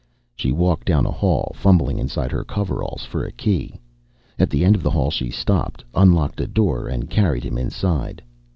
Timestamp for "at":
4.39-4.49